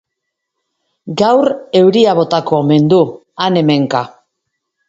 Gaur 1.21 1.51
euria 1.81 2.17
botako 2.21 2.59
omen 2.63 2.91
du 2.95 3.01
han-hemenka. 3.45 4.03